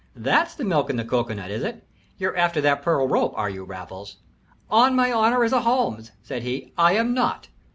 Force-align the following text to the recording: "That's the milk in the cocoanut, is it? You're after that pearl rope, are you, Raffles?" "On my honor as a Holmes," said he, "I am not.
"That's 0.15 0.55
the 0.55 0.63
milk 0.63 0.89
in 0.89 0.95
the 0.95 1.05
cocoanut, 1.05 1.51
is 1.51 1.61
it? 1.63 1.85
You're 2.17 2.35
after 2.35 2.59
that 2.61 2.81
pearl 2.81 3.07
rope, 3.07 3.35
are 3.37 3.51
you, 3.51 3.63
Raffles?" 3.65 4.17
"On 4.71 4.95
my 4.95 5.11
honor 5.11 5.43
as 5.43 5.53
a 5.53 5.61
Holmes," 5.61 6.11
said 6.23 6.41
he, 6.41 6.73
"I 6.75 6.93
am 6.93 7.13
not. 7.13 7.49